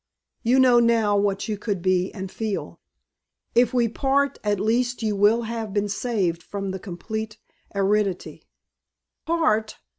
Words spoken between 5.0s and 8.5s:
you will have been saved from the complete aridity"